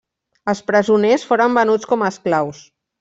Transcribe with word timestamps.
Els 0.53 0.61
presoners 0.69 1.25
foren 1.33 1.59
venuts 1.59 1.89
com 1.93 2.07
esclaus. 2.09 2.65